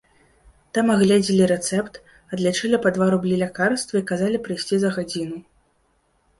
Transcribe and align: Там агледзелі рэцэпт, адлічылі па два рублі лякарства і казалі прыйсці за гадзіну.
Там 0.77 0.87
агледзелі 0.93 1.49
рэцэпт, 1.51 1.93
адлічылі 2.33 2.81
па 2.87 2.93
два 2.97 3.11
рублі 3.17 3.35
лякарства 3.45 3.95
і 4.03 4.09
казалі 4.15 4.37
прыйсці 4.49 4.75
за 4.85 4.89
гадзіну. 5.01 5.37